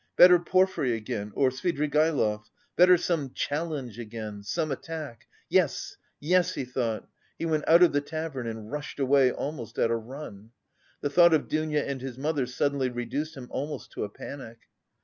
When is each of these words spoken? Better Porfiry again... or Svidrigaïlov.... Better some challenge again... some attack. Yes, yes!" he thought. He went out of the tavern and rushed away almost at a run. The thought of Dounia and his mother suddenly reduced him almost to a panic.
Better 0.17 0.39
Porfiry 0.39 0.93
again... 0.93 1.31
or 1.35 1.51
Svidrigaïlov.... 1.51 2.45
Better 2.75 2.97
some 2.97 3.33
challenge 3.35 3.99
again... 3.99 4.41
some 4.41 4.71
attack. 4.71 5.27
Yes, 5.47 5.95
yes!" 6.19 6.55
he 6.55 6.65
thought. 6.65 7.07
He 7.37 7.45
went 7.45 7.67
out 7.67 7.83
of 7.83 7.93
the 7.93 8.01
tavern 8.01 8.47
and 8.47 8.71
rushed 8.71 8.99
away 8.99 9.31
almost 9.31 9.77
at 9.77 9.91
a 9.91 9.95
run. 9.95 10.53
The 11.01 11.11
thought 11.11 11.35
of 11.35 11.47
Dounia 11.47 11.85
and 11.85 12.01
his 12.01 12.17
mother 12.17 12.47
suddenly 12.47 12.89
reduced 12.89 13.37
him 13.37 13.45
almost 13.51 13.91
to 13.91 14.03
a 14.03 14.09
panic. 14.09 14.61